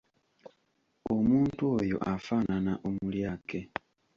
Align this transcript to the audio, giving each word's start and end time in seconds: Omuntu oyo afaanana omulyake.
Omuntu 1.15 1.61
oyo 1.79 1.97
afaanana 2.13 2.73
omulyake. 2.87 3.59